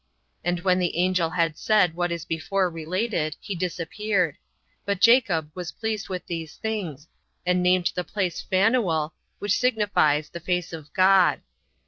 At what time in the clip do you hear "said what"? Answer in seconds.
1.59-2.11